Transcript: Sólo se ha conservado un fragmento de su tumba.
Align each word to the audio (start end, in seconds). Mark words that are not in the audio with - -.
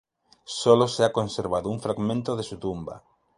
Sólo 0.61 0.87
se 0.87 1.03
ha 1.03 1.11
conservado 1.13 1.69
un 1.69 1.79
fragmento 1.79 2.35
de 2.35 2.41
su 2.41 2.57
tumba. 2.57 3.03